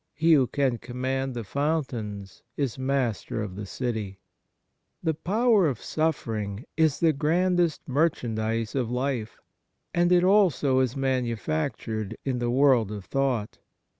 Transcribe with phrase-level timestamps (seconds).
[0.15, 4.19] He who can command the fountains is master of the city.
[5.03, 9.37] The power of suffering is the grandest mer chandise of life,
[9.93, 13.59] and it also is manufactured in the world of thought.